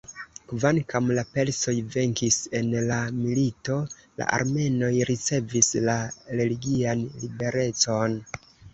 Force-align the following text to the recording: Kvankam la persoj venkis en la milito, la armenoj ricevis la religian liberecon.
Kvankam 0.51 1.11
la 1.19 1.23
persoj 1.35 1.73
venkis 1.97 2.39
en 2.61 2.73
la 2.93 2.99
milito, 3.19 3.79
la 4.23 4.31
armenoj 4.41 4.93
ricevis 5.13 5.73
la 5.89 6.01
religian 6.43 7.09
liberecon. 7.25 8.23